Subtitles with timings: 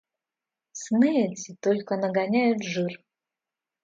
[0.71, 2.91] Сны эти только нагоняют жир.